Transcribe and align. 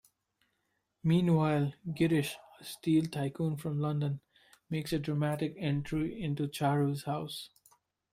Meanwhile, 1.03 1.73
Girish, 1.89 2.33
a 2.59 2.63
steel 2.63 3.05
tycoon 3.05 3.55
from 3.55 3.79
London, 3.79 4.19
makes 4.67 4.93
a 4.93 4.97
dramatic 4.97 5.53
entry 5.59 6.19
into 6.19 6.47
Charu's 6.47 7.03
house. 7.03 7.51